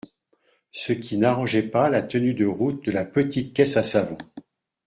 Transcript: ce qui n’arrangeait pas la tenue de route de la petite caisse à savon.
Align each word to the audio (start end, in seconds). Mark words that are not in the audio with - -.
ce 0.71 0.93
qui 0.93 1.19
n’arrangeait 1.19 1.69
pas 1.69 1.87
la 1.87 2.01
tenue 2.01 2.33
de 2.33 2.47
route 2.47 2.83
de 2.83 2.91
la 2.91 3.05
petite 3.05 3.55
caisse 3.55 3.77
à 3.77 3.83
savon. 3.83 4.17